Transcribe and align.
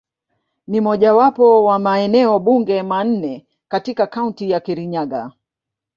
Ni 0.67 0.81
mojawapo 0.81 1.63
wa 1.63 1.79
maeneo 1.79 2.39
bunge 2.39 2.83
manne 2.83 3.45
katika 3.67 4.07
Kaunti 4.07 4.49
ya 4.51 4.59
Kirinyaga. 4.59 5.31